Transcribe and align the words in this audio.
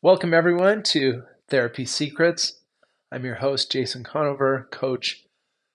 Welcome, 0.00 0.32
everyone, 0.32 0.84
to 0.84 1.24
Therapy 1.50 1.84
Secrets. 1.84 2.60
I'm 3.10 3.24
your 3.24 3.34
host, 3.34 3.72
Jason 3.72 4.04
Conover, 4.04 4.68
coach, 4.70 5.24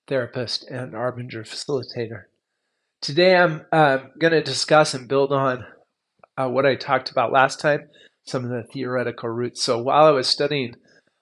therapist, 0.08 0.66
and 0.70 0.94
Arbinger 0.94 1.44
facilitator. 1.44 2.24
Today, 3.02 3.36
I'm 3.36 3.66
uh, 3.74 3.98
going 4.18 4.32
to 4.32 4.42
discuss 4.42 4.94
and 4.94 5.10
build 5.10 5.34
on 5.34 5.66
uh, 6.38 6.48
what 6.48 6.66
I 6.66 6.76
talked 6.76 7.12
about 7.12 7.34
last 7.34 7.60
time, 7.60 7.90
some 8.26 8.46
of 8.46 8.50
the 8.50 8.64
theoretical 8.64 9.28
roots. 9.28 9.62
So, 9.62 9.78
while 9.82 10.06
I 10.06 10.12
was 10.12 10.30
studying 10.30 10.78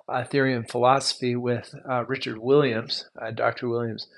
uh, 0.07 0.23
theory 0.23 0.54
and 0.54 0.70
philosophy 0.70 1.36
with 1.36 1.73
uh, 1.89 2.05
Richard 2.05 2.38
Williams, 2.38 3.09
uh, 3.20 3.31
Dr. 3.31 3.68
Williams, 3.68 4.09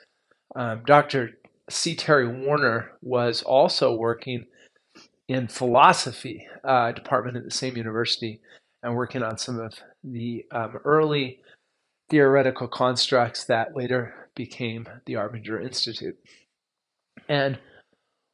um, 0.58 0.82
Dr. 0.86 1.38
C. 1.70 1.96
Terry 1.96 2.28
Warner 2.28 2.98
was 3.02 3.44
also 3.44 3.96
working 3.96 4.48
in 5.30 5.48
philosophy 5.48 6.46
uh, 6.66 6.92
department 6.92 7.38
at 7.38 7.46
the 7.46 7.52
same 7.52 7.78
university 7.78 8.42
and 8.84 8.96
working 8.96 9.24
on 9.24 9.38
some 9.38 9.60
of 9.60 9.74
the 10.04 10.46
um, 10.52 10.78
early 10.84 11.40
theoretical 12.10 12.68
constructs 12.68 13.46
that 13.46 13.76
later 13.76 14.30
became 14.36 14.88
the 15.06 15.14
Arbinger 15.14 15.64
Institute. 15.64 16.18
And 17.30 17.58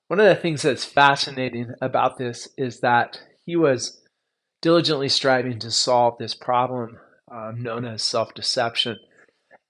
one 0.08 0.20
of 0.20 0.26
the 0.26 0.42
things 0.42 0.64
that's 0.64 0.86
fascinating 0.86 1.74
about 1.82 2.18
this 2.18 2.50
is 2.58 2.80
that 2.80 3.22
he 3.46 3.56
was 3.56 4.02
diligently 4.62 5.08
striving 5.08 5.60
to 5.60 5.72
solve 5.72 6.18
this 6.18 6.34
problem 6.34 6.98
um, 7.32 7.62
known 7.62 7.86
as 7.86 8.02
self 8.02 8.34
deception. 8.34 8.98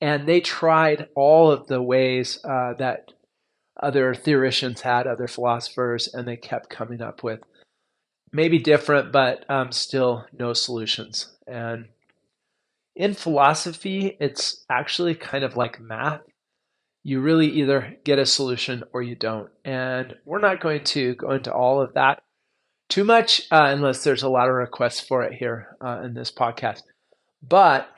And 0.01 0.27
they 0.27 0.39
tried 0.39 1.09
all 1.13 1.51
of 1.51 1.67
the 1.67 1.81
ways 1.81 2.39
uh, 2.45 2.73
that 2.75 3.11
other 3.81 4.13
theorists 4.13 4.81
had, 4.81 5.07
other 5.07 5.27
philosophers, 5.27 6.07
and 6.13 6.25
they 6.27 6.37
kept 6.37 6.69
coming 6.69 7.01
up 7.01 7.21
with 7.21 7.41
maybe 8.31 8.59
different, 8.59 9.11
but 9.11 9.49
um, 9.49 9.71
still 9.71 10.25
no 10.37 10.53
solutions. 10.53 11.35
And 11.47 11.85
in 12.95 13.13
philosophy, 13.13 14.17
it's 14.19 14.65
actually 14.69 15.15
kind 15.15 15.43
of 15.43 15.55
like 15.55 15.79
math. 15.79 16.21
You 17.03 17.21
really 17.21 17.47
either 17.47 17.95
get 18.03 18.19
a 18.19 18.25
solution 18.25 18.83
or 18.93 19.01
you 19.01 19.15
don't. 19.15 19.49
And 19.63 20.15
we're 20.25 20.39
not 20.39 20.61
going 20.61 20.83
to 20.85 21.15
go 21.15 21.31
into 21.31 21.53
all 21.53 21.81
of 21.81 21.93
that 21.93 22.21
too 22.89 23.03
much 23.03 23.47
uh, 23.51 23.67
unless 23.67 24.03
there's 24.03 24.23
a 24.23 24.29
lot 24.29 24.49
of 24.49 24.55
requests 24.55 24.99
for 24.99 25.23
it 25.23 25.33
here 25.33 25.77
uh, 25.81 26.01
in 26.03 26.13
this 26.13 26.31
podcast. 26.31 26.81
But 27.41 27.89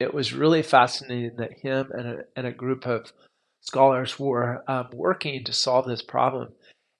it 0.00 0.14
was 0.14 0.32
really 0.32 0.62
fascinating 0.62 1.36
that 1.36 1.58
him 1.60 1.90
and 1.92 2.06
a, 2.06 2.18
and 2.36 2.46
a 2.46 2.52
group 2.52 2.86
of 2.86 3.12
scholars 3.60 4.18
were 4.18 4.62
um, 4.68 4.88
working 4.92 5.44
to 5.44 5.52
solve 5.52 5.86
this 5.86 6.02
problem. 6.02 6.48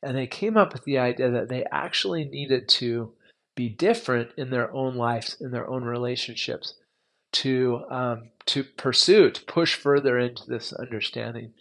And 0.02 0.16
they 0.16 0.27
came 0.27 0.56
up 0.56 0.72
with 0.72 0.84
the 0.84 0.98
idea 0.98 1.30
that 1.30 1.48
they 1.48 1.64
actually 1.72 2.24
needed 2.24 2.68
to 2.68 3.12
be 3.56 3.68
different 3.68 4.30
in 4.36 4.50
their 4.50 4.72
own 4.72 4.94
lives, 4.94 5.36
in 5.41 5.50
their 5.50 5.68
own 5.68 5.82
relationships, 5.82 6.74
to 7.32 7.84
um, 7.91 8.30
to 8.46 8.62
pursue, 8.64 9.30
to 9.30 9.44
push 9.44 9.74
further 9.74 10.19
into 10.19 10.46
this 10.46 10.72
understanding. 10.72 11.52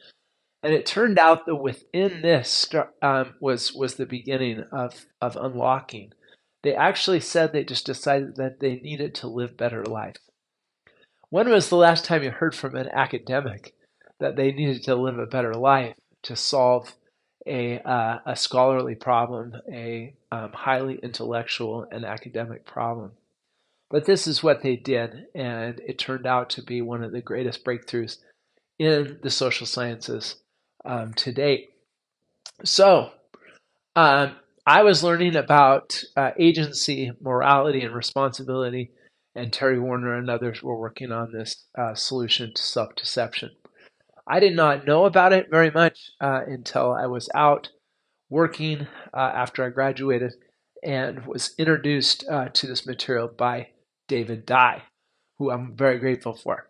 And 0.63 0.73
it 0.73 0.85
turned 0.85 1.17
out 1.17 1.45
that 1.45 1.55
within 1.55 2.21
this 2.21 2.67
um, 3.01 3.35
was 3.39 3.73
was 3.73 3.95
the 3.95 4.05
beginning 4.05 4.65
of 4.71 5.05
of 5.21 5.35
unlocking. 5.35 6.13
They 6.63 6.75
actually 6.75 7.19
said 7.19 7.51
they 7.51 7.63
just 7.63 7.85
decided 7.85 8.35
that 8.35 8.59
they 8.59 8.75
needed 8.75 9.15
to 9.15 9.27
live 9.27 9.57
better 9.57 9.83
life. 9.83 10.17
When 11.29 11.49
was 11.49 11.69
the 11.69 11.75
last 11.77 12.05
time 12.05 12.23
you 12.23 12.31
heard 12.31 12.55
from 12.55 12.75
an 12.75 12.89
academic 12.89 13.73
that 14.19 14.35
they 14.35 14.51
needed 14.51 14.83
to 14.83 14.95
live 14.95 15.19
a 15.19 15.25
better 15.25 15.53
life 15.53 15.95
to 16.23 16.35
solve 16.35 16.95
a, 17.47 17.79
uh, 17.79 18.19
a 18.25 18.35
scholarly 18.35 18.95
problem, 18.95 19.53
a 19.71 20.13
um, 20.31 20.51
highly 20.53 20.99
intellectual 21.01 21.85
and 21.91 22.05
academic 22.05 22.65
problem. 22.65 23.11
But 23.89 24.05
this 24.05 24.27
is 24.27 24.43
what 24.43 24.61
they 24.63 24.75
did, 24.75 25.27
and 25.33 25.79
it 25.79 25.97
turned 25.97 26.27
out 26.27 26.49
to 26.51 26.61
be 26.61 26.81
one 26.81 27.03
of 27.03 27.11
the 27.11 27.21
greatest 27.21 27.63
breakthroughs 27.63 28.17
in 28.77 29.19
the 29.23 29.29
social 29.29 29.65
sciences 29.65 30.35
um, 30.83 31.13
to 31.15 31.31
date. 31.31 31.69
So, 32.63 33.11
um, 33.95 34.35
I 34.65 34.83
was 34.83 35.03
learning 35.03 35.37
about 35.37 36.03
uh, 36.17 36.31
agency, 36.37 37.11
morality, 37.21 37.81
and 37.81 37.95
responsibility, 37.95 38.91
and 39.33 39.53
Terry 39.53 39.79
Warner 39.79 40.15
and 40.15 40.29
others 40.29 40.61
were 40.61 40.77
working 40.77 41.11
on 41.11 41.31
this 41.31 41.63
uh, 41.77 41.95
solution 41.95 42.53
to 42.53 42.61
self 42.61 42.93
deception. 42.95 43.51
I 44.29 44.39
did 44.39 44.55
not 44.55 44.85
know 44.85 45.05
about 45.05 45.33
it 45.33 45.49
very 45.49 45.71
much 45.71 46.11
uh, 46.19 46.41
until 46.45 46.93
I 46.93 47.05
was 47.05 47.29
out 47.33 47.69
working 48.29 48.87
uh, 49.13 49.31
after 49.33 49.63
I 49.63 49.69
graduated 49.69 50.33
and 50.83 51.25
was 51.25 51.55
introduced 51.57 52.25
uh, 52.29 52.49
to 52.49 52.67
this 52.67 52.85
material 52.85 53.29
by 53.29 53.69
David 54.07 54.45
Dye, 54.45 54.83
who 55.37 55.49
I'm 55.49 55.75
very 55.75 55.97
grateful 55.97 56.33
for. 56.33 56.69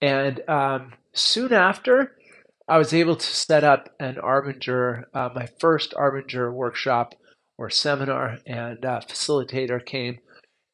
And 0.00 0.46
um, 0.48 0.94
soon 1.12 1.52
after, 1.52 2.16
I 2.68 2.78
was 2.78 2.92
able 2.92 3.16
to 3.16 3.26
set 3.26 3.62
up 3.62 3.94
an 4.00 4.16
Arbinger, 4.16 5.04
uh, 5.14 5.30
my 5.34 5.48
first 5.60 5.94
Arbinger 5.94 6.52
workshop 6.52 7.14
or 7.56 7.70
seminar, 7.70 8.38
and 8.46 8.84
a 8.84 9.00
facilitator 9.08 9.84
came 9.84 10.18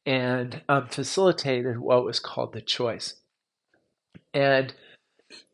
and 0.06 0.62
um, 0.69 0.88
facilitated 0.88 1.78
what 1.78 2.04
was 2.04 2.19
called 2.19 2.54
the 2.54 2.62
choice. 2.62 3.15
And 4.34 4.75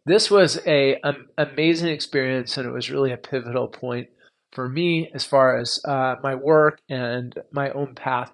this 0.09 0.31
was 0.31 0.61
a 0.67 1.01
amazing 1.37 1.89
experience, 1.89 2.57
and 2.57 2.67
it 2.67 2.73
was 2.73 2.91
really 2.91 3.13
a 3.13 3.17
pivotal 3.17 3.69
point 3.69 4.09
for 4.53 4.69
me 4.69 5.11
as 5.15 5.25
far 5.25 5.59
as 5.59 5.81
uh, 5.85 6.17
my 6.23 6.35
work 6.35 6.81
and 6.89 7.35
my 7.53 7.71
own 7.71 7.95
path 7.95 8.33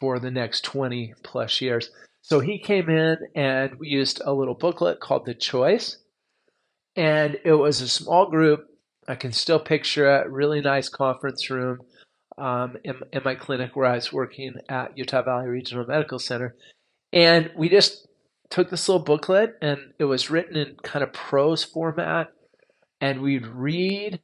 for 0.00 0.18
the 0.18 0.30
next 0.30 0.64
20 0.64 1.14
plus 1.22 1.60
years. 1.60 1.90
So 2.22 2.40
he 2.40 2.58
came 2.58 2.88
in, 2.90 3.16
and 3.34 3.78
we 3.78 3.88
used 3.88 4.20
a 4.24 4.32
little 4.32 4.54
booklet 4.54 5.00
called 5.00 5.26
The 5.26 5.34
Choice, 5.34 5.98
and 6.96 7.38
it 7.44 7.54
was 7.54 7.80
a 7.80 7.88
small 7.88 8.30
group. 8.30 8.66
I 9.06 9.14
can 9.14 9.32
still 9.32 9.60
picture 9.60 10.08
a 10.08 10.28
really 10.28 10.60
nice 10.60 10.88
conference 10.88 11.48
room 11.48 11.78
um, 12.36 12.76
in, 12.84 12.94
in 13.12 13.22
my 13.24 13.34
clinic 13.34 13.74
where 13.74 13.86
I 13.86 13.94
was 13.94 14.12
working 14.12 14.54
at 14.68 14.96
Utah 14.98 15.22
Valley 15.22 15.48
Regional 15.48 15.86
Medical 15.86 16.18
Center. 16.18 16.54
And 17.12 17.50
we 17.56 17.68
just 17.68 18.07
took 18.50 18.70
this 18.70 18.88
little 18.88 19.04
booklet 19.04 19.56
and 19.60 19.92
it 19.98 20.04
was 20.04 20.30
written 20.30 20.56
in 20.56 20.76
kind 20.82 21.02
of 21.02 21.12
prose 21.12 21.64
format 21.64 22.32
and 23.00 23.20
we'd 23.20 23.46
read 23.46 24.20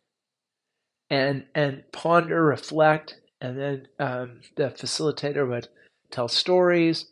and 1.11 1.45
and 1.55 1.85
ponder 1.93 2.43
reflect 2.43 3.21
and 3.41 3.59
then 3.59 3.89
um, 3.99 4.41
the 4.57 4.65
facilitator 4.71 5.49
would 5.49 5.69
tell 6.11 6.29
stories. 6.29 7.07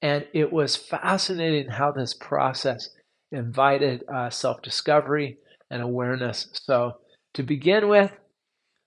And 0.00 0.26
it 0.32 0.52
was 0.52 0.76
fascinating 0.76 1.68
how 1.68 1.92
this 1.92 2.14
process 2.14 2.90
invited 3.32 4.04
uh, 4.08 4.30
self-discovery 4.30 5.38
and 5.70 5.82
awareness. 5.82 6.48
So 6.52 6.94
to 7.34 7.42
begin 7.42 7.88
with 7.88 8.12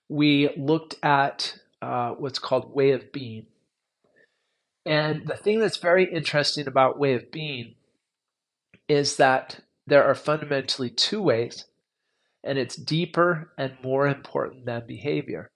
we 0.08 0.50
looked 0.56 0.96
at 1.02 1.58
uh, 1.82 2.10
what's 2.10 2.38
called 2.38 2.74
way 2.74 2.92
of 2.92 3.12
being 3.12 3.46
and 4.88 5.26
the 5.26 5.36
thing 5.36 5.60
that's 5.60 5.76
very 5.76 6.10
interesting 6.10 6.66
about 6.66 6.98
way 6.98 7.12
of 7.12 7.30
being 7.30 7.74
is 8.88 9.16
that 9.16 9.60
there 9.86 10.02
are 10.02 10.14
fundamentally 10.14 10.88
two 10.88 11.20
ways, 11.20 11.66
and 12.42 12.56
it's 12.58 12.74
deeper 12.74 13.52
and 13.58 13.74
more 13.82 14.08
important 14.08 14.64
than 14.64 14.86
behavior. 14.86 15.50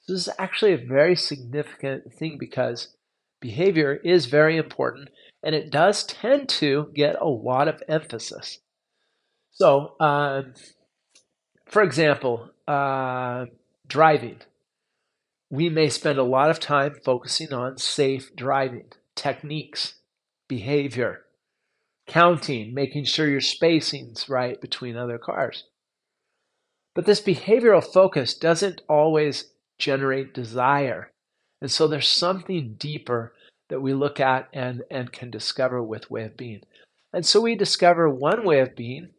So 0.00 0.12
this 0.12 0.26
is 0.26 0.34
actually 0.40 0.72
a 0.72 0.86
very 0.88 1.14
significant 1.14 2.12
thing 2.12 2.36
because 2.36 2.96
behavior 3.40 3.94
is 3.94 4.26
very 4.26 4.56
important 4.56 5.10
and 5.44 5.54
it 5.54 5.70
does 5.70 6.04
tend 6.04 6.48
to 6.48 6.90
get 6.94 7.14
a 7.20 7.28
lot 7.28 7.68
of 7.68 7.80
emphasis. 7.88 8.58
So, 9.52 9.94
um, 10.00 10.54
for 11.66 11.82
example, 11.82 12.50
uh, 12.66 13.46
driving 13.86 14.38
we 15.50 15.68
may 15.68 15.88
spend 15.88 16.18
a 16.18 16.24
lot 16.24 16.50
of 16.50 16.60
time 16.60 16.94
focusing 17.04 17.52
on 17.52 17.78
safe 17.78 18.34
driving 18.36 18.92
techniques, 19.14 19.94
behavior, 20.48 21.24
counting, 22.06 22.72
making 22.74 23.04
sure 23.04 23.28
your 23.28 23.40
spacing's 23.40 24.28
right 24.28 24.60
between 24.60 24.96
other 24.96 25.18
cars. 25.18 25.64
But 26.94 27.06
this 27.06 27.20
behavioral 27.20 27.84
focus 27.84 28.34
doesn't 28.34 28.82
always 28.88 29.52
generate 29.78 30.34
desire. 30.34 31.10
And 31.60 31.70
so 31.70 31.86
there's 31.86 32.08
something 32.08 32.74
deeper 32.78 33.34
that 33.68 33.80
we 33.80 33.92
look 33.94 34.20
at 34.20 34.48
and, 34.52 34.82
and 34.90 35.12
can 35.12 35.30
discover 35.30 35.82
with 35.82 36.10
way 36.10 36.24
of 36.24 36.36
being. 36.36 36.62
And 37.12 37.24
so 37.24 37.40
we 37.40 37.54
discover 37.54 38.08
one 38.08 38.44
way 38.44 38.60
of 38.60 38.76
being 38.76 39.10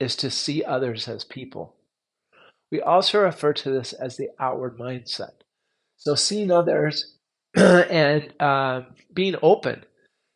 is 0.00 0.16
to 0.16 0.30
see 0.30 0.64
others 0.64 1.08
as 1.08 1.24
people. 1.24 1.74
We 2.70 2.80
also 2.80 3.20
refer 3.20 3.52
to 3.54 3.70
this 3.70 3.92
as 3.92 4.16
the 4.16 4.28
outward 4.38 4.78
mindset. 4.78 5.32
So 5.98 6.16
seeing 6.16 6.50
others 6.52 7.16
and 7.56 8.34
um, 8.42 8.88
being 9.14 9.36
open 9.42 9.84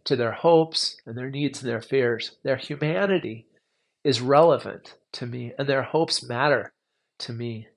to 0.05 0.17
their 0.17 0.33
hopes 0.33 0.97
and 1.07 1.19
their 1.19 1.31
needs 1.31 1.63
and 1.63 1.71
their 1.71 1.83
fears, 1.83 2.37
their 2.45 2.57
humanity 2.57 3.47
is 4.05 4.21
relevant 4.21 4.97
to 5.15 5.27
me 5.27 5.55
and 5.59 5.69
their 5.69 5.83
hopes 5.85 6.29
matter 6.29 6.73
to 7.21 7.33
me. 7.33 7.69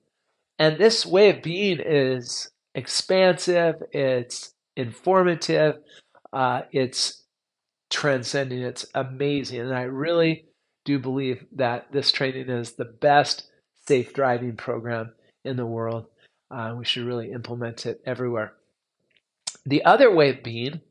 And 0.60 0.78
this 0.78 1.06
way 1.06 1.32
of 1.32 1.44
being 1.44 1.80
is 1.80 2.50
expansive, 2.76 3.76
it's 3.94 4.54
informative, 4.76 5.78
Uh, 6.34 6.64
it's 6.72 7.24
transcending. 7.90 8.62
It's 8.62 8.86
amazing, 8.96 9.62
and 9.62 9.76
I 9.76 9.84
really 9.84 10.46
do 10.86 11.00
believe 11.00 11.46
that 11.54 11.92
this 11.92 12.12
training 12.12 12.50
is 12.50 12.74
the 12.74 12.86
best 12.86 13.50
safe 13.88 14.14
driving 14.14 14.58
program 14.58 15.14
in 15.46 15.58
the 15.58 15.66
world. 15.66 16.08
Uh, 16.52 16.76
we 16.78 16.86
should 16.86 17.06
really 17.06 17.32
implement 17.32 17.86
it 17.86 18.02
everywhere. 18.06 18.54
The 19.66 19.84
other 19.84 20.14
way 20.14 20.30
of 20.30 20.44
being 20.44 20.82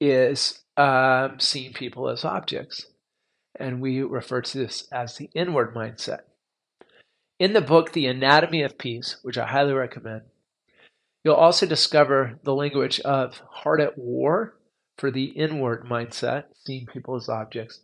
is 0.00 0.62
um, 0.76 1.38
seeing 1.38 1.72
people 1.72 2.08
as 2.08 2.24
objects, 2.24 2.86
and 3.58 3.80
we 3.80 4.02
refer 4.02 4.40
to 4.40 4.58
this 4.58 4.88
as 4.90 5.16
the 5.16 5.28
inward 5.34 5.74
mindset. 5.74 6.20
In 7.38 7.52
the 7.52 7.60
book, 7.60 7.92
The 7.92 8.06
Anatomy 8.06 8.62
of 8.62 8.78
Peace, 8.78 9.16
which 9.22 9.38
I 9.38 9.46
highly 9.46 9.72
recommend, 9.72 10.22
you'll 11.24 11.34
also 11.34 11.66
discover 11.66 12.38
the 12.44 12.54
language 12.54 13.00
of 13.00 13.40
heart 13.50 13.80
at 13.80 13.98
war 13.98 14.56
for 14.96 15.10
the 15.10 15.26
inward 15.26 15.84
mindset, 15.84 16.44
seeing 16.54 16.86
people 16.86 17.16
as 17.16 17.28
objects, 17.28 17.80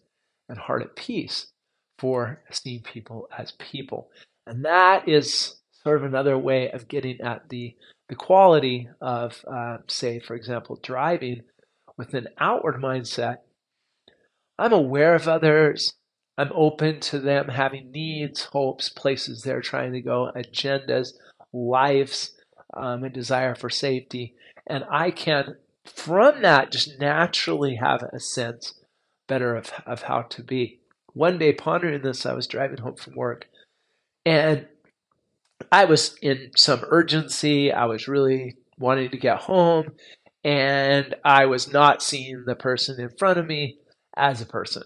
and 0.49 0.59
heart 0.59 0.83
at 0.83 0.97
peace 0.97 1.49
for 1.99 2.43
seeing 2.51 2.83
people 2.83 3.29
as 3.37 3.53
people. 3.53 4.11
And 4.47 4.65
that 4.65 5.09
is 5.09 5.56
sort 5.87 6.03
of 6.03 6.05
another 6.05 6.37
way 6.37 6.69
of 6.69 6.89
getting 6.89 7.21
at 7.21 7.49
the, 7.49 7.77
the 8.09 8.17
quality 8.17 8.89
of, 9.01 9.45
uh, 9.49 9.77
say, 9.87 10.19
for 10.19 10.35
example, 10.35 10.81
driving 10.83 11.43
with 11.97 12.13
an 12.13 12.27
outward 12.41 12.83
mindset. 12.83 13.37
I'm 14.59 14.73
aware 14.73 15.15
of 15.15 15.29
others. 15.29 15.95
I'm 16.37 16.51
open 16.53 16.99
to 17.03 17.21
them 17.21 17.51
having 17.51 17.93
needs, 17.93 18.43
hopes, 18.47 18.89
places 18.89 19.43
they're 19.43 19.61
trying 19.61 19.93
to 19.93 20.01
go, 20.01 20.33
agendas, 20.35 21.13
lives, 21.53 22.33
um, 22.75 23.05
a 23.05 23.09
desire 23.09 23.55
for 23.55 23.71
safety. 23.71 24.35
And 24.67 24.83
I 24.91 25.13
can, 25.13 25.55
from 25.85 26.43
that, 26.43 26.73
just 26.73 26.99
naturally 26.99 27.77
have 27.77 28.03
a 28.03 28.19
sense 28.19 28.75
better 29.29 29.55
of, 29.55 29.71
of 29.87 30.03
how 30.03 30.23
to 30.23 30.43
be. 30.43 30.81
One 31.13 31.39
day, 31.39 31.53
pondering 31.53 32.03
this, 32.03 32.27
I 32.27 32.33
was 32.33 32.49
driving 32.49 32.79
home 32.79 32.97
from 32.97 33.15
work 33.15 33.47
and 34.27 34.67
I 35.73 35.85
was 35.85 36.17
in 36.23 36.51
some 36.57 36.85
urgency. 36.89 37.73
I 37.73 37.87
was 37.87 38.09
really 38.09 38.57
wanting 38.79 39.11
to 39.11 39.19
get 39.19 39.39
home 39.39 39.93
and 40.45 41.15
I 41.25 41.47
was 41.47 41.73
not 41.73 42.03
seeing 42.03 42.45
the 42.47 42.55
person 42.55 43.01
in 43.01 43.11
front 43.19 43.39
of 43.39 43.47
me 43.47 43.79
as 44.17 44.41
a 44.41 44.47
person. 44.47 44.85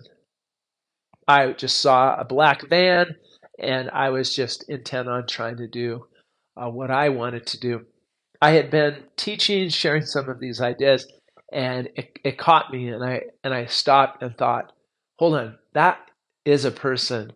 I 1.29 1.53
just 1.53 1.81
saw 1.81 2.17
a 2.17 2.25
black 2.25 2.69
van 2.69 3.17
and 3.59 3.91
I 3.91 4.11
was 4.11 4.35
just 4.35 4.69
intent 4.69 5.09
on 5.09 5.27
trying 5.27 5.59
to 5.59 5.69
do 5.69 6.07
uh, 6.57 6.69
what 6.69 6.91
I 6.91 7.11
wanted 7.11 7.47
to 7.49 7.61
do. 7.61 7.87
I 8.43 8.53
had 8.53 8.71
been 8.71 9.05
teaching, 9.17 9.69
sharing 9.69 10.05
some 10.05 10.29
of 10.29 10.41
these 10.41 10.61
ideas, 10.61 11.07
and 11.53 11.89
it, 11.95 12.19
it 12.25 12.39
caught 12.39 12.73
me, 12.73 12.89
and 12.89 13.05
I 13.05 13.23
and 13.45 13.53
I 13.53 13.67
stopped 13.67 14.23
and 14.23 14.37
thought, 14.37 14.73
hold 15.19 15.35
on, 15.35 15.59
that 15.75 15.99
is 16.45 16.65
a 16.65 16.71
person 16.71 17.33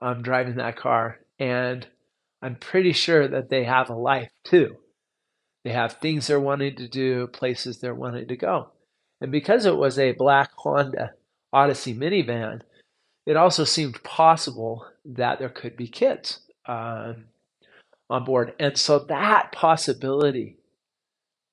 um, 0.00 0.22
driving 0.22 0.56
that 0.56 0.76
car, 0.76 1.18
and 1.38 1.86
I'm 2.42 2.56
pretty 2.56 2.92
sure 2.92 3.26
that 3.28 3.50
they 3.50 3.64
have 3.64 3.90
a 3.90 3.94
life 3.94 4.30
too. 4.44 4.76
They 5.64 5.70
have 5.70 5.94
things 5.94 6.26
they're 6.26 6.40
wanting 6.40 6.76
to 6.76 6.88
do, 6.88 7.26
places 7.26 7.80
they're 7.80 7.94
wanting 7.94 8.28
to 8.28 8.36
go. 8.36 8.70
And 9.20 9.32
because 9.32 9.66
it 9.66 9.76
was 9.76 9.98
a 9.98 10.12
black 10.12 10.50
Honda 10.56 11.12
Odyssey 11.52 11.94
minivan, 11.94 12.60
it 13.26 13.36
also 13.36 13.64
seemed 13.64 14.02
possible 14.04 14.86
that 15.04 15.38
there 15.38 15.48
could 15.48 15.76
be 15.76 15.88
kids 15.88 16.40
um, 16.66 17.24
on 18.08 18.24
board. 18.24 18.54
And 18.58 18.78
so 18.78 19.00
that 19.00 19.52
possibility 19.52 20.56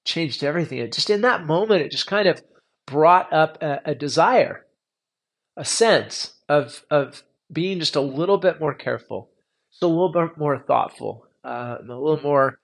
changed 0.06 0.44
everything. 0.44 0.78
It 0.78 0.94
just 0.94 1.10
in 1.10 1.22
that 1.22 1.46
moment, 1.46 1.82
it 1.82 1.92
just 1.92 2.08
kind 2.08 2.28
of 2.28 2.42
brought 2.86 3.34
up 3.34 3.62
a, 3.62 3.82
a 3.86 3.96
desire, 3.96 4.66
a 5.58 5.66
sense 5.66 6.36
of, 6.48 6.86
of 6.92 7.24
being 7.52 7.80
just 7.80 7.96
a 7.96 8.02
little 8.02 8.38
bit 8.38 8.60
more 8.60 8.74
careful, 8.74 9.30
so 9.80 9.88
a 9.88 9.90
little 9.90 10.12
bit 10.12 10.38
more 10.38 10.58
thoughtful, 10.58 11.28
uh, 11.44 11.78
a 11.82 11.84
little 11.84 12.22
more 12.22 12.60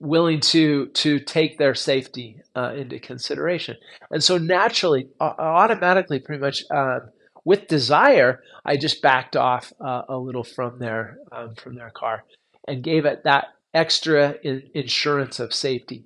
willing 0.00 0.40
to 0.40 0.86
to 0.88 1.18
take 1.18 1.58
their 1.58 1.74
safety 1.74 2.40
uh, 2.56 2.72
into 2.74 2.98
consideration. 2.98 3.76
And 4.10 4.22
so 4.22 4.38
naturally, 4.38 5.08
automatically, 5.20 6.20
pretty 6.20 6.40
much 6.40 6.64
uh, 6.70 7.00
with 7.44 7.68
desire, 7.68 8.42
I 8.64 8.76
just 8.76 9.02
backed 9.02 9.36
off 9.36 9.72
uh, 9.80 10.02
a 10.08 10.16
little 10.16 10.44
from 10.44 10.78
their 10.78 11.18
um, 11.32 11.54
from 11.54 11.74
their 11.74 11.90
car 11.90 12.24
and 12.66 12.82
gave 12.82 13.04
it 13.04 13.24
that 13.24 13.48
extra 13.74 14.36
in, 14.42 14.62
insurance 14.74 15.40
of 15.40 15.54
safety. 15.54 16.04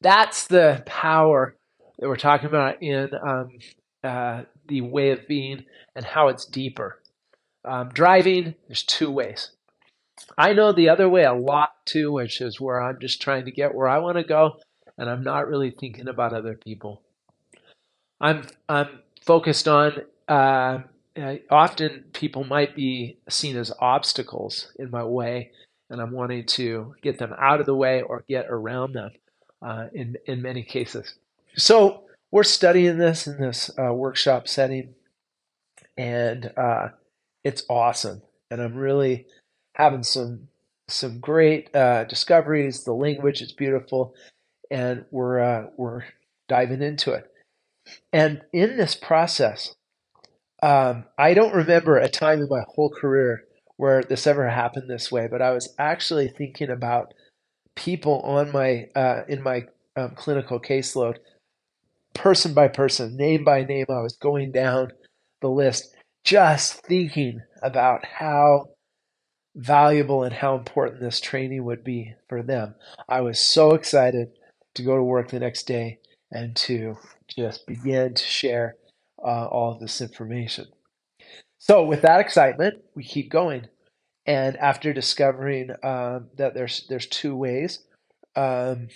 That's 0.00 0.46
the 0.46 0.82
power 0.86 1.56
that 1.98 2.08
we're 2.08 2.16
talking 2.16 2.48
about 2.48 2.82
in 2.82 3.10
um, 3.14 3.48
uh, 4.04 4.42
the 4.68 4.82
way 4.82 5.10
of 5.10 5.26
being 5.26 5.64
and 5.94 6.04
how 6.04 6.28
it's 6.28 6.44
deeper. 6.44 7.00
Um, 7.66 7.88
driving, 7.92 8.54
there's 8.68 8.84
two 8.84 9.10
ways. 9.10 9.50
I 10.38 10.52
know 10.52 10.72
the 10.72 10.88
other 10.88 11.08
way 11.08 11.24
a 11.24 11.34
lot 11.34 11.84
too, 11.84 12.12
which 12.12 12.40
is 12.40 12.60
where 12.60 12.80
I'm 12.80 12.98
just 13.00 13.20
trying 13.20 13.44
to 13.46 13.50
get 13.50 13.74
where 13.74 13.88
I 13.88 13.98
want 13.98 14.16
to 14.16 14.24
go, 14.24 14.58
and 14.96 15.10
I'm 15.10 15.24
not 15.24 15.48
really 15.48 15.70
thinking 15.70 16.08
about 16.08 16.32
other 16.32 16.54
people. 16.54 17.02
I'm 18.20 18.46
I'm 18.68 19.00
focused 19.24 19.68
on. 19.68 20.02
Uh, 20.28 20.78
often 21.50 22.04
people 22.12 22.44
might 22.44 22.74
be 22.74 23.18
seen 23.28 23.56
as 23.56 23.72
obstacles 23.80 24.72
in 24.78 24.90
my 24.90 25.04
way, 25.04 25.50
and 25.90 26.00
I'm 26.00 26.12
wanting 26.12 26.46
to 26.46 26.94
get 27.02 27.18
them 27.18 27.34
out 27.38 27.60
of 27.60 27.66
the 27.66 27.74
way 27.74 28.02
or 28.02 28.24
get 28.28 28.46
around 28.48 28.92
them. 28.92 29.10
Uh, 29.62 29.86
in 29.92 30.16
in 30.26 30.42
many 30.42 30.62
cases, 30.62 31.14
so 31.56 32.04
we're 32.30 32.42
studying 32.42 32.98
this 32.98 33.26
in 33.26 33.40
this 33.40 33.70
uh, 33.78 33.92
workshop 33.92 34.46
setting, 34.46 34.94
and 35.96 36.52
uh, 36.56 36.88
it's 37.46 37.62
awesome. 37.70 38.22
And 38.50 38.60
I'm 38.60 38.74
really 38.74 39.26
having 39.76 40.02
some 40.02 40.48
some 40.88 41.20
great 41.20 41.74
uh, 41.74 42.04
discoveries. 42.04 42.82
The 42.82 42.92
language 42.92 43.40
is 43.40 43.52
beautiful, 43.52 44.14
and 44.68 45.04
we're 45.12 45.38
uh, 45.38 45.66
we're 45.76 46.02
diving 46.48 46.82
into 46.82 47.12
it. 47.12 47.30
And 48.12 48.42
in 48.52 48.76
this 48.76 48.96
process, 48.96 49.76
um, 50.60 51.04
I 51.16 51.34
don't 51.34 51.54
remember 51.54 51.96
a 51.96 52.08
time 52.08 52.40
in 52.40 52.48
my 52.50 52.62
whole 52.74 52.90
career 52.90 53.44
where 53.76 54.02
this 54.02 54.26
ever 54.26 54.48
happened 54.48 54.90
this 54.90 55.12
way. 55.12 55.28
But 55.30 55.40
I 55.40 55.52
was 55.52 55.72
actually 55.78 56.28
thinking 56.28 56.70
about 56.70 57.14
people 57.76 58.22
on 58.22 58.50
my 58.50 58.88
uh, 58.96 59.22
in 59.28 59.40
my 59.40 59.66
um, 59.96 60.14
clinical 60.16 60.58
caseload, 60.58 61.18
person 62.12 62.54
by 62.54 62.66
person, 62.66 63.16
name 63.16 63.44
by 63.44 63.62
name. 63.62 63.86
I 63.88 64.00
was 64.00 64.16
going 64.16 64.50
down 64.50 64.90
the 65.40 65.50
list, 65.50 65.95
just 66.26 66.84
thinking 66.84 67.40
about 67.62 68.04
how 68.04 68.66
valuable 69.54 70.24
and 70.24 70.34
how 70.34 70.56
important 70.56 71.00
this 71.00 71.20
training 71.20 71.64
would 71.64 71.84
be 71.84 72.14
for 72.28 72.42
them. 72.42 72.74
I 73.08 73.20
was 73.20 73.38
so 73.38 73.74
excited 73.74 74.32
to 74.74 74.82
go 74.82 74.96
to 74.96 75.02
work 75.02 75.30
the 75.30 75.38
next 75.38 75.68
day 75.68 76.00
and 76.30 76.54
to 76.56 76.96
just 77.28 77.64
begin 77.66 78.14
to 78.14 78.24
share 78.24 78.74
uh, 79.24 79.46
all 79.46 79.72
of 79.72 79.80
this 79.80 80.00
information. 80.00 80.66
So, 81.58 81.84
with 81.84 82.02
that 82.02 82.20
excitement, 82.20 82.82
we 82.94 83.04
keep 83.04 83.30
going. 83.30 83.68
And 84.26 84.56
after 84.56 84.92
discovering 84.92 85.70
um, 85.84 86.26
that 86.36 86.54
there's 86.54 86.86
there's 86.88 87.06
two 87.06 87.36
ways, 87.36 87.84
um, 88.34 88.88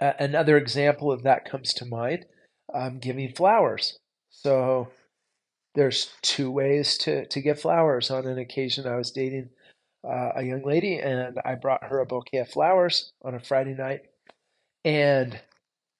another 0.00 0.56
example 0.56 1.12
of 1.12 1.22
that 1.24 1.48
comes 1.48 1.74
to 1.74 1.84
mind: 1.84 2.24
um, 2.72 2.98
giving 2.98 3.32
flowers. 3.34 3.98
So 4.30 4.88
there's 5.74 6.10
two 6.22 6.50
ways 6.50 6.98
to, 6.98 7.26
to 7.26 7.40
get 7.40 7.60
flowers. 7.60 8.10
On 8.10 8.26
an 8.26 8.38
occasion, 8.38 8.86
I 8.86 8.96
was 8.96 9.10
dating 9.10 9.50
uh, 10.04 10.30
a 10.36 10.42
young 10.42 10.62
lady 10.64 10.98
and 10.98 11.38
I 11.44 11.54
brought 11.54 11.84
her 11.84 12.00
a 12.00 12.06
bouquet 12.06 12.38
of 12.38 12.48
flowers 12.48 13.12
on 13.22 13.34
a 13.34 13.40
Friday 13.40 13.74
night. 13.74 14.00
And 14.84 15.38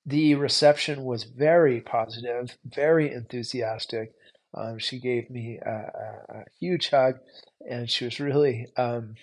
the 0.06 0.34
reception 0.34 1.04
was 1.04 1.24
very 1.24 1.80
positive, 1.80 2.56
very 2.64 3.12
enthusiastic. 3.12 4.12
Um, 4.54 4.78
she 4.78 4.98
gave 4.98 5.30
me 5.30 5.60
a, 5.64 5.70
a, 5.70 6.38
a, 6.38 6.44
huge 6.58 6.90
hug 6.90 7.20
and 7.68 7.88
she 7.88 8.04
was 8.04 8.18
really 8.18 8.66
um, 8.76 9.14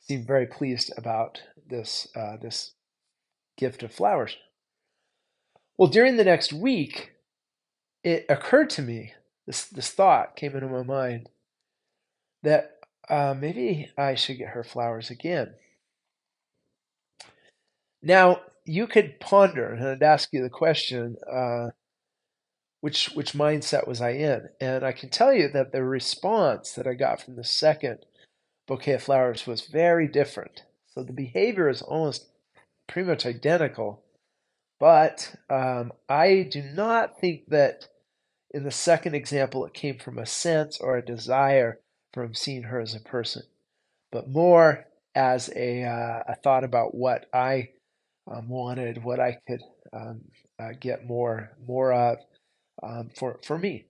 seemed 0.00 0.26
very 0.26 0.46
pleased 0.46 0.92
about 0.96 1.42
this 1.68 2.08
uh, 2.16 2.36
this 2.42 2.72
gift 3.56 3.84
of 3.84 3.92
flowers. 3.92 4.36
Well, 5.78 5.88
during 5.88 6.16
the 6.16 6.24
next 6.24 6.52
week, 6.52 7.12
it 8.02 8.26
occurred 8.28 8.70
to 8.70 8.82
me 8.82 9.12
this 9.46 9.66
this 9.66 9.90
thought 9.90 10.36
came 10.36 10.54
into 10.54 10.68
my 10.68 10.82
mind 10.82 11.28
that 12.42 12.78
uh, 13.08 13.34
maybe 13.38 13.90
I 13.96 14.14
should 14.14 14.38
get 14.38 14.50
her 14.50 14.64
flowers 14.64 15.10
again. 15.10 15.54
Now 18.02 18.40
you 18.64 18.86
could 18.86 19.20
ponder, 19.20 19.72
and 19.72 19.86
I'd 19.86 20.02
ask 20.02 20.32
you 20.32 20.42
the 20.42 20.50
question: 20.50 21.16
uh, 21.30 21.70
which 22.80 23.10
which 23.14 23.32
mindset 23.32 23.86
was 23.88 24.00
I 24.00 24.10
in? 24.10 24.48
And 24.60 24.84
I 24.84 24.92
can 24.92 25.08
tell 25.10 25.32
you 25.32 25.48
that 25.50 25.72
the 25.72 25.84
response 25.84 26.72
that 26.72 26.86
I 26.86 26.94
got 26.94 27.20
from 27.22 27.36
the 27.36 27.44
second 27.44 28.06
bouquet 28.66 28.94
of 28.94 29.02
flowers 29.02 29.46
was 29.46 29.66
very 29.66 30.08
different. 30.08 30.64
So 30.94 31.02
the 31.02 31.12
behavior 31.12 31.68
is 31.68 31.82
almost 31.82 32.28
pretty 32.88 33.08
much 33.08 33.26
identical, 33.26 34.02
But 34.78 35.34
um, 35.48 35.92
I 36.08 36.48
do 36.50 36.62
not 36.62 37.18
think 37.20 37.48
that 37.48 37.88
in 38.56 38.64
the 38.64 38.70
second 38.70 39.14
example 39.14 39.66
it 39.66 39.74
came 39.74 39.98
from 39.98 40.16
a 40.16 40.24
sense 40.24 40.78
or 40.80 40.96
a 40.96 41.04
desire 41.04 41.78
from 42.14 42.32
seeing 42.32 42.62
her 42.62 42.80
as 42.80 42.94
a 42.94 43.00
person, 43.00 43.42
but 44.10 44.30
more 44.30 44.86
as 45.14 45.50
a, 45.54 45.84
uh, 45.84 46.22
a 46.26 46.34
thought 46.42 46.64
about 46.64 46.94
what 46.94 47.26
I 47.34 47.68
um, 48.26 48.48
wanted, 48.48 49.04
what 49.04 49.20
I 49.20 49.36
could 49.46 49.60
um, 49.92 50.22
uh, 50.58 50.70
get 50.80 51.06
more 51.06 51.50
more 51.68 51.92
of 51.92 52.16
um, 52.82 53.10
for 53.14 53.40
for 53.44 53.58
me. 53.58 53.84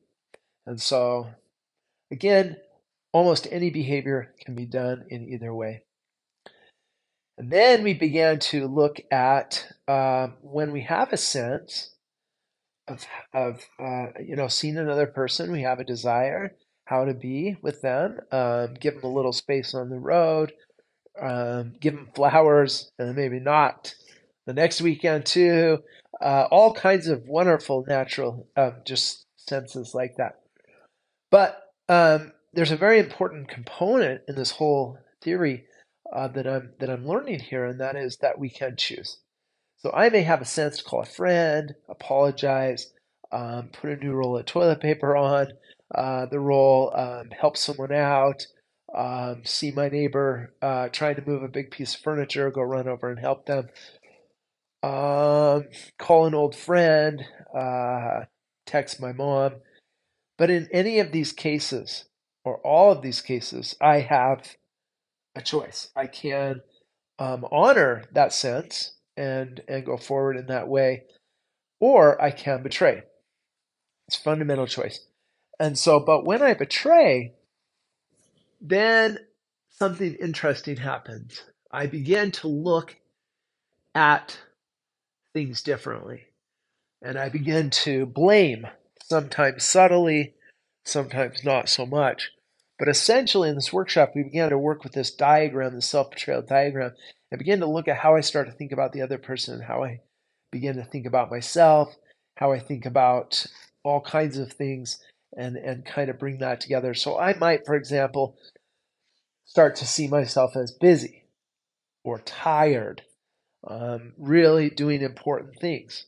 And 0.67 0.83
so, 0.83 1.29
again, 2.11 2.57
almost 3.13 3.47
any 3.53 3.71
behavior 3.71 4.35
can 4.45 4.57
be 4.57 4.67
done 4.67 5.05
in 5.11 5.29
either 5.29 5.55
way. 5.55 5.85
And 7.39 7.53
then 7.53 7.85
we 7.85 7.95
began 7.95 8.41
to 8.51 8.67
look 8.67 9.01
at 9.13 9.65
uh, 9.87 10.29
when 10.41 10.73
we 10.73 10.81
have 10.83 11.13
a 11.13 11.17
sense 11.17 11.96
of, 12.89 13.07
of 13.33 13.61
uh, 13.79 14.07
you 14.25 14.37
know, 14.37 14.49
seeing 14.49 14.77
another 14.77 15.07
person, 15.07 15.53
we 15.53 15.63
have 15.63 15.81
a 15.81 15.85
desire 15.85 16.53
how 16.87 17.05
to 17.05 17.15
be 17.15 17.57
with 17.63 17.83
them, 17.83 18.19
um, 18.31 18.75
give 18.75 18.95
them 18.95 19.05
a 19.05 19.15
little 19.15 19.33
space 19.33 19.75
on 19.75 19.91
the 19.91 19.99
road, 19.99 20.53
um, 21.21 21.75
give 21.81 21.95
them 21.95 22.09
flowers, 22.15 22.91
and 22.99 23.15
maybe 23.17 23.41
not 23.41 23.95
the 24.47 24.55
next 24.55 24.81
weekend 24.81 25.27
too. 25.27 25.79
Uh, 26.21 26.47
all 26.51 26.73
kinds 26.73 27.09
of 27.09 27.27
wonderful 27.27 27.85
natural 27.87 28.47
um, 28.57 28.75
just 28.87 29.27
senses 29.37 29.95
like 29.95 30.17
that. 30.17 30.37
But 31.31 31.61
um, 31.89 32.33
there's 32.53 32.71
a 32.71 32.77
very 32.77 33.01
important 33.01 33.49
component 33.49 34.23
in 34.29 34.37
this 34.37 34.53
whole 34.53 34.99
theory 35.21 35.65
uh, 36.15 36.29
that 36.29 36.47
I'm 36.47 36.73
that 36.79 36.89
I'm 36.89 37.07
learning 37.07 37.41
here, 37.41 37.65
and 37.65 37.81
that 37.81 37.97
is 37.97 38.19
that 38.19 38.39
we 38.39 38.49
can 38.49 38.77
choose. 38.77 39.19
So 39.79 39.91
I 39.93 40.09
may 40.09 40.23
have 40.23 40.41
a 40.41 40.47
sense 40.47 40.79
to 40.79 40.85
call 40.85 41.03
a 41.03 41.07
friend, 41.07 41.75
apologize, 41.89 42.93
um, 43.31 43.71
put 43.73 43.91
a 43.91 43.97
new 43.97 44.13
roll 44.13 44.39
of 44.39 44.47
toilet 44.47 44.81
paper 44.81 45.17
on 45.17 45.49
uh, 45.95 46.27
the 46.27 46.41
roll, 46.41 46.93
um, 46.95 47.31
help 47.31 47.57
someone 47.57 47.93
out, 47.93 48.47
um, 48.95 49.43
see 49.45 49.71
my 49.71 49.89
neighbor 49.89 50.55
uh, 50.63 50.89
trying 50.89 51.17
to 51.17 51.27
move 51.27 51.43
a 51.43 51.49
big 51.49 51.71
piece 51.71 51.95
of 51.95 52.01
furniture, 52.01 52.51
go 52.51 52.63
run 52.63 52.89
over 52.89 53.11
and 53.11 53.21
help 53.21 53.47
them. 53.47 53.69
Um, 54.83 55.65
call 55.99 56.27
an 56.27 56.35
old 56.35 56.55
friend, 56.55 57.25
uh, 57.57 58.25
text 58.67 59.01
my 59.01 59.13
mom. 59.13 59.57
But 60.39 60.51
in 60.51 60.69
any 60.73 60.99
of 61.01 61.13
these 61.13 61.33
cases, 61.33 62.05
or 62.45 62.59
all 62.59 62.93
of 62.93 63.03
these 63.03 63.21
cases, 63.21 63.77
I 63.81 64.01
have 64.01 64.57
a 65.35 65.43
choice. 65.43 65.91
I 65.97 66.07
can 66.07 66.61
um, 67.19 67.47
honor 67.51 68.05
that 68.13 68.33
sense 68.33 68.96
and 69.17 69.63
and 69.69 69.85
go 69.85 69.97
forward 69.97 70.37
in 70.37 70.47
that 70.47 70.69
way, 70.69 71.05
or 71.81 72.21
I 72.23 72.31
can 72.31 72.63
betray. 72.63 73.03
It's 74.09 74.17
fundamental 74.17 74.67
choice. 74.67 75.01
And 75.59 75.79
so, 75.79 76.01
but 76.01 76.25
when 76.25 76.43
I 76.43 76.55
betray, 76.55 77.35
then 78.61 79.19
something 79.71 80.15
interesting 80.15 80.77
happens. 80.77 81.43
I 81.71 81.87
begin 81.87 82.31
to 82.33 82.49
look 82.49 82.97
at 83.95 84.39
things 85.33 85.63
differently. 85.63 86.25
And 87.03 87.19
I 87.19 87.29
begin 87.29 87.71
to 87.71 88.07
blame, 88.07 88.67
sometimes 89.03 89.65
subtly, 89.65 90.35
sometimes 90.85 91.45
not 91.45 91.69
so 91.69 91.87
much. 91.87 92.31
But 92.79 92.89
essentially, 92.89 93.49
in 93.49 93.55
this 93.55 93.73
workshop, 93.73 94.13
we 94.15 94.23
began 94.23 94.51
to 94.51 94.59
work 94.59 94.85
with 94.85 94.93
this 94.93 95.11
diagram, 95.11 95.75
the 95.75 95.83
self 95.83 96.11
betrayal 96.11 96.43
diagram, 96.43 96.93
and 97.31 97.39
begin 97.39 97.61
to 97.61 97.67
look 97.67 97.89
at 97.89 97.97
how 97.99 98.17
I 98.17 98.21
start 98.21 98.47
to 98.49 98.53
think 98.53 98.73
about 98.73 98.93
the 98.93 99.03
other 99.03 99.19
person 99.19 99.55
and 99.55 99.65
how 99.65 99.83
I 99.85 100.01
begin 100.51 100.77
to 100.77 100.85
think 100.85 101.07
about 101.07 101.31
myself, 101.31 101.97
how 102.37 102.53
I 102.53 102.59
think 102.59 102.85
about 102.85 103.47
all 103.83 104.01
kinds 104.01 104.37
of 104.37 104.53
things, 104.53 104.99
and, 105.37 105.57
and 105.57 105.87
kind 105.87 106.11
of 106.11 106.19
bring 106.19 106.39
that 106.39 106.61
together. 106.61 106.93
So 106.95 107.19
I 107.19 107.35
might, 107.35 107.65
for 107.65 107.75
example, 107.75 108.37
start 109.45 109.77
to 109.77 109.87
see 109.87 110.09
myself 110.09 110.57
as 110.57 110.73
busy 110.73 111.25
or 112.05 112.21
tired, 112.21 113.03
um, 113.67 114.13
really 114.19 114.71
doing 114.71 115.03
important 115.03 115.59
things. 115.59 116.07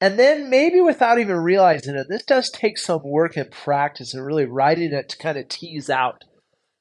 And 0.00 0.18
then 0.18 0.50
maybe 0.50 0.80
without 0.80 1.18
even 1.18 1.36
realizing 1.36 1.94
it, 1.94 2.06
this 2.08 2.24
does 2.24 2.50
take 2.50 2.76
some 2.76 3.02
work 3.02 3.36
and 3.36 3.50
practice 3.50 4.12
and 4.12 4.24
really 4.24 4.44
writing 4.44 4.92
it 4.92 5.08
to 5.10 5.16
kind 5.16 5.38
of 5.38 5.48
tease 5.48 5.88
out 5.88 6.22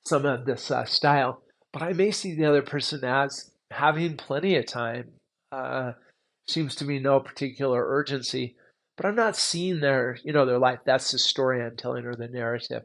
some 0.05 0.25
of 0.25 0.45
this 0.45 0.69
uh, 0.69 0.85
style. 0.85 1.41
But 1.71 1.81
I 1.81 1.93
may 1.93 2.11
see 2.11 2.35
the 2.35 2.45
other 2.45 2.61
person 2.61 3.03
as 3.05 3.51
having 3.71 4.17
plenty 4.17 4.55
of 4.57 4.65
time. 4.65 5.11
Uh, 5.51 5.93
seems 6.47 6.75
to 6.75 6.85
be 6.85 6.99
no 6.99 7.19
particular 7.19 7.83
urgency, 7.87 8.55
but 8.97 9.05
I'm 9.05 9.15
not 9.15 9.35
seeing 9.35 9.79
their, 9.79 10.17
you 10.23 10.33
know, 10.33 10.45
their 10.45 10.59
life. 10.59 10.79
That's 10.85 11.11
the 11.11 11.19
story 11.19 11.63
I'm 11.63 11.75
telling 11.75 12.05
or 12.05 12.15
the 12.15 12.27
narrative 12.27 12.83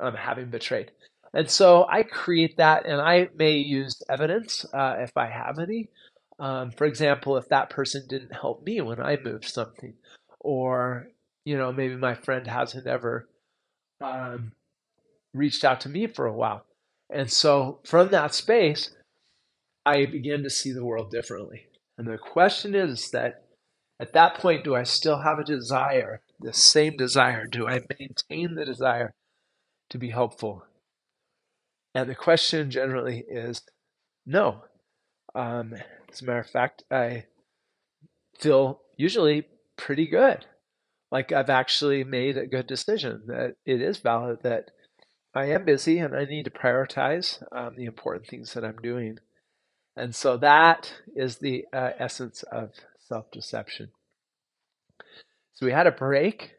I'm 0.00 0.14
having 0.14 0.50
betrayed. 0.50 0.90
And 1.32 1.50
so 1.50 1.86
I 1.88 2.02
create 2.02 2.56
that, 2.56 2.86
and 2.86 3.00
I 3.00 3.28
may 3.36 3.58
use 3.58 4.02
evidence 4.08 4.64
uh, 4.72 4.96
if 5.00 5.16
I 5.16 5.26
have 5.26 5.58
any 5.58 5.90
um, 6.38 6.70
for 6.70 6.86
example, 6.86 7.36
if 7.36 7.48
that 7.48 7.70
person 7.70 8.04
didn't 8.08 8.34
help 8.34 8.64
me 8.64 8.80
when 8.80 9.00
I 9.00 9.16
moved 9.16 9.46
something, 9.46 9.94
or 10.40 11.08
you 11.44 11.56
know 11.56 11.72
maybe 11.72 11.96
my 11.96 12.14
friend 12.14 12.46
hasn't 12.46 12.86
ever 12.86 13.28
um, 14.00 14.52
reached 15.32 15.64
out 15.64 15.80
to 15.82 15.88
me 15.88 16.06
for 16.06 16.26
a 16.26 16.32
while, 16.32 16.66
and 17.10 17.30
so 17.30 17.80
from 17.84 18.08
that 18.08 18.34
space, 18.34 18.94
I 19.84 20.06
begin 20.06 20.42
to 20.42 20.50
see 20.50 20.72
the 20.72 20.84
world 20.84 21.10
differently. 21.10 21.66
And 21.96 22.06
the 22.06 22.18
question 22.18 22.74
is 22.74 23.10
that 23.10 23.46
at 23.98 24.12
that 24.12 24.34
point, 24.34 24.64
do 24.64 24.74
I 24.74 24.82
still 24.82 25.20
have 25.20 25.38
a 25.38 25.44
desire, 25.44 26.20
the 26.40 26.52
same 26.52 26.96
desire? 26.96 27.46
Do 27.46 27.66
I 27.66 27.80
maintain 27.98 28.54
the 28.54 28.64
desire 28.64 29.14
to 29.88 29.98
be 29.98 30.10
helpful? 30.10 30.64
And 31.94 32.10
the 32.10 32.14
question 32.14 32.70
generally 32.70 33.24
is 33.26 33.62
no. 34.26 34.64
Um, 35.36 35.74
as 36.10 36.22
a 36.22 36.24
matter 36.24 36.40
of 36.40 36.48
fact, 36.50 36.82
I 36.90 37.26
feel 38.38 38.80
usually 38.96 39.46
pretty 39.76 40.06
good. 40.06 40.46
Like 41.12 41.30
I've 41.30 41.50
actually 41.50 42.04
made 42.04 42.38
a 42.38 42.46
good 42.46 42.66
decision 42.66 43.22
that 43.26 43.56
it 43.66 43.82
is 43.82 43.98
valid 43.98 44.38
that 44.42 44.70
I 45.34 45.50
am 45.50 45.66
busy 45.66 45.98
and 45.98 46.16
I 46.16 46.24
need 46.24 46.46
to 46.46 46.50
prioritize 46.50 47.42
um, 47.52 47.74
the 47.76 47.84
important 47.84 48.26
things 48.26 48.54
that 48.54 48.64
I'm 48.64 48.78
doing. 48.82 49.18
And 49.94 50.14
so 50.14 50.38
that 50.38 50.92
is 51.14 51.36
the 51.36 51.66
uh, 51.72 51.90
essence 51.98 52.42
of 52.44 52.70
self 52.98 53.30
deception. 53.30 53.90
So 55.52 55.66
we 55.66 55.72
had 55.72 55.86
a 55.86 55.92
break 55.92 56.54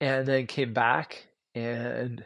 and 0.00 0.26
then 0.26 0.46
came 0.46 0.74
back 0.74 1.28
and 1.54 2.24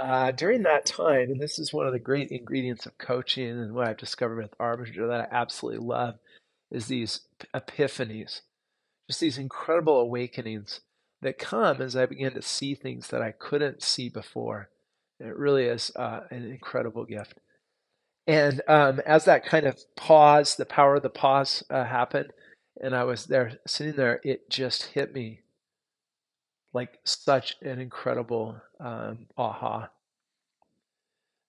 uh, 0.00 0.30
during 0.32 0.62
that 0.62 0.86
time, 0.86 1.30
and 1.30 1.40
this 1.40 1.58
is 1.58 1.72
one 1.72 1.86
of 1.86 1.92
the 1.92 1.98
great 1.98 2.30
ingredients 2.30 2.86
of 2.86 2.96
coaching 2.96 3.50
and 3.50 3.74
what 3.74 3.86
I've 3.86 3.98
discovered 3.98 4.38
with 4.38 4.56
Arbinger 4.58 5.08
that 5.08 5.28
I 5.30 5.36
absolutely 5.36 5.86
love, 5.86 6.14
is 6.70 6.86
these 6.86 7.20
epiphanies, 7.54 8.40
just 9.08 9.20
these 9.20 9.36
incredible 9.36 10.00
awakenings 10.00 10.80
that 11.20 11.38
come 11.38 11.82
as 11.82 11.96
I 11.96 12.06
begin 12.06 12.32
to 12.32 12.40
see 12.40 12.74
things 12.74 13.08
that 13.08 13.20
I 13.20 13.32
couldn't 13.32 13.82
see 13.82 14.08
before. 14.08 14.70
And 15.18 15.28
it 15.28 15.36
really 15.36 15.64
is 15.64 15.92
uh, 15.94 16.20
an 16.30 16.50
incredible 16.50 17.04
gift. 17.04 17.34
And 18.26 18.62
um, 18.68 19.00
as 19.04 19.26
that 19.26 19.44
kind 19.44 19.66
of 19.66 19.78
pause, 19.96 20.56
the 20.56 20.64
power 20.64 20.96
of 20.96 21.02
the 21.02 21.10
pause 21.10 21.62
uh, 21.68 21.84
happened, 21.84 22.32
and 22.80 22.96
I 22.96 23.04
was 23.04 23.26
there 23.26 23.58
sitting 23.66 23.96
there, 23.96 24.20
it 24.24 24.48
just 24.48 24.84
hit 24.84 25.12
me 25.12 25.40
like 26.72 26.98
such 27.04 27.56
an 27.62 27.80
incredible 27.80 28.60
um, 28.78 29.26
aha. 29.36 29.90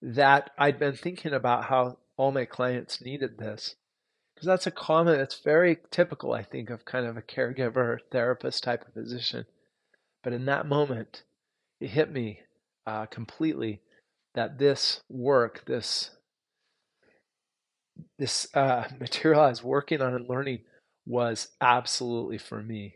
That 0.02 0.52
I'd 0.58 0.80
been 0.80 0.96
thinking 0.96 1.34
about 1.34 1.66
how 1.66 1.98
all 2.18 2.32
my 2.32 2.46
clients 2.46 3.02
needed 3.02 3.38
this 3.38 3.76
because 4.34 4.48
that's 4.48 4.68
a 4.68 4.72
common 4.72 5.20
it's 5.20 5.40
very 5.40 5.78
typical 5.92 6.34
i 6.34 6.44
think 6.44 6.70
of 6.70 6.86
kind 6.86 7.06
of 7.06 7.18
a 7.18 7.22
caregiver 7.22 8.00
therapist 8.12 8.64
type 8.64 8.86
of 8.88 8.94
position. 8.94 9.46
But 10.24 10.34
in 10.34 10.46
that 10.46 10.68
moment 10.68 11.24
it 11.80 11.90
hit 11.90 12.12
me 12.12 12.42
uh, 12.86 13.06
completely 13.08 13.82
that 14.34 14.58
this 14.58 15.02
work 15.10 15.64
this 15.66 16.12
this 18.18 18.48
uh, 18.56 18.88
material 19.00 19.42
i 19.42 19.50
was 19.50 19.64
working 19.64 20.02
on 20.02 20.16
and 20.16 20.28
learning 20.28 20.60
was 21.06 21.50
absolutely 21.60 22.38
for 22.38 22.62
me 22.62 22.96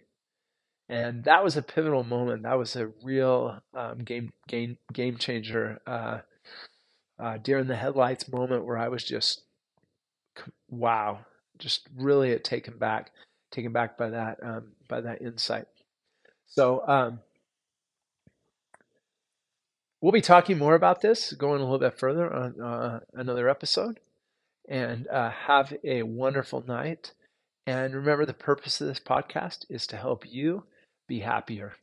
and 0.90 1.24
that 1.26 1.44
was 1.44 1.58
a 1.58 1.62
pivotal 1.64 2.04
moment. 2.04 2.44
That 2.44 2.58
was 2.58 2.76
a 2.76 2.88
real 3.04 3.62
um, 3.74 4.00
game 4.00 4.32
game 4.48 4.78
game 4.94 5.18
changer. 5.18 5.80
Uh, 5.88 6.20
uh, 7.20 7.38
during 7.38 7.68
the 7.68 7.76
headlights 7.76 8.28
moment 8.30 8.66
where 8.66 8.78
I 8.78 8.90
was 8.90 9.04
just 9.04 9.44
wow, 10.70 11.26
just 11.58 11.88
really 11.96 12.38
taken 12.40 12.78
back, 12.78 13.12
taken 13.52 13.72
back 13.72 13.98
by 13.98 14.10
that 14.10 14.40
um, 14.44 14.74
by 14.88 15.02
that 15.02 15.22
insight. 15.22 15.68
So 16.48 16.88
um, 16.88 17.22
we'll 20.02 20.12
be 20.12 20.22
talking 20.22 20.58
more 20.58 20.76
about 20.76 21.02
this, 21.02 21.34
going 21.34 21.62
a 21.62 21.64
little 21.64 21.80
bit 21.80 21.98
further 21.98 22.32
on 22.34 22.62
uh, 22.62 23.00
another 23.14 23.50
episode. 23.50 24.00
And 24.68 25.08
uh, 25.10 25.30
have 25.32 25.74
a 25.84 26.04
wonderful 26.04 26.64
night 26.68 27.14
And 27.68 27.96
remember, 27.96 28.26
the 28.26 28.34
purpose 28.34 28.82
of 28.82 28.88
this 28.88 29.00
podcast 29.00 29.66
is 29.70 29.88
to 29.88 29.98
help 29.98 30.26
you 30.32 30.66
be 31.08 31.20
happier. 31.20 31.74